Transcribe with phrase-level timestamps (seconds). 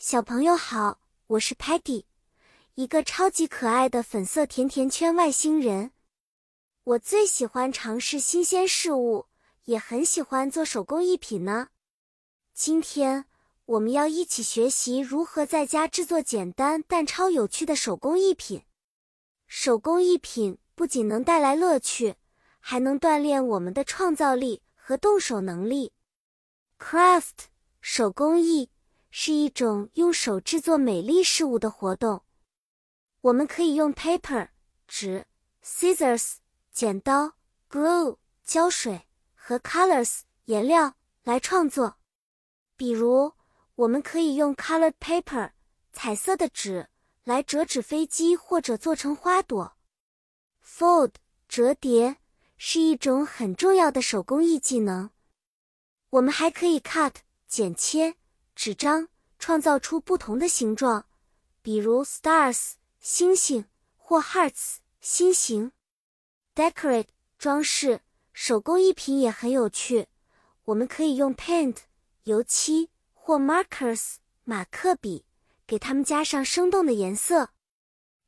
[0.00, 2.04] 小朋友好，我是 Patty，
[2.76, 5.90] 一个超级可爱的粉色甜甜圈外星人。
[6.84, 9.26] 我最喜欢尝试新鲜事物，
[9.64, 11.70] 也很喜欢做手工艺品呢。
[12.54, 13.24] 今天
[13.64, 18.62] 我们要一起学习如何在家制作简单但超有趣的手工艺品。
[19.48, 22.14] 手工艺品不仅能带来乐趣，
[22.60, 25.92] 还能锻炼我们的创造力和动手能力。
[26.78, 27.48] Craft
[27.80, 28.70] 手工艺
[29.10, 32.24] 是一种用手制作美丽事物的活动。
[33.22, 34.48] 我们可以用 paper
[34.86, 35.26] 纸、
[35.62, 36.34] scissors
[36.72, 37.34] 剪刀、
[37.68, 41.98] glue 胶水和 colors 颜料来创作。
[42.76, 43.32] 比如，
[43.74, 45.52] 我们可以用 colored paper
[45.92, 46.88] 彩色的纸
[47.24, 49.76] 来折纸飞机或者做成花朵。
[50.64, 51.14] Fold
[51.48, 52.18] 折叠
[52.56, 55.10] 是一种很重要的手工艺技能。
[56.10, 57.14] 我们还可以 cut
[57.46, 58.14] 剪切
[58.60, 59.06] 纸张，
[59.38, 61.06] 创造出不同的形状，
[61.62, 63.64] 比如 stars 星星
[63.96, 65.70] 或 hearts 心形。
[66.56, 67.06] Decorate
[67.38, 68.00] 装饰
[68.32, 70.08] 手工艺品也很有趣。
[70.64, 71.76] 我们可以用 paint
[72.24, 75.24] 油漆或 markers 马克笔，
[75.64, 77.50] 给它们加上生动的颜色。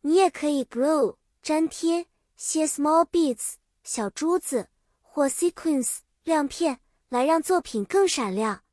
[0.00, 6.80] 你也可以 glue 粘贴些 small beads 小珠子或 sequins 亮片。
[7.08, 8.64] 来让作品更闪亮。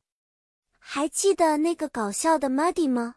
[0.86, 3.16] 还记得那个搞笑的 Muddy 吗？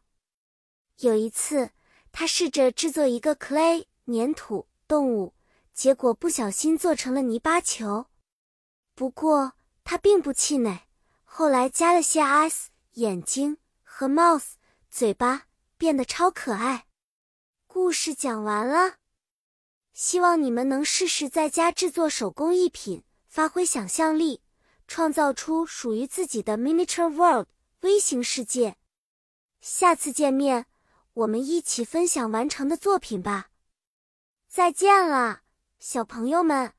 [1.00, 1.72] 有一次，
[2.14, 5.36] 他试着制作一个 clay 粘土动物，
[5.74, 8.08] 结果不小心做成了泥巴球。
[8.96, 10.88] 不过他并不气馁，
[11.26, 14.54] 后来加了些 eyes 眼睛和 mouth
[14.90, 16.88] 嘴巴，变得超可爱。
[17.68, 18.96] 故事讲完了，
[19.94, 24.42] 希望你们能试试在家制作手工艺品，发挥想象力。
[24.88, 27.46] 创造出属于自己的 miniature world
[27.82, 28.78] 微型世界。
[29.62, 30.66] 下次见面，
[31.14, 33.50] 我们一起分享完成的作品吧。
[34.48, 35.42] 再见了，
[35.80, 36.74] 小朋友们，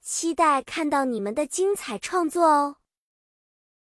[0.00, 2.76] 期待看到你们的精彩创作哦。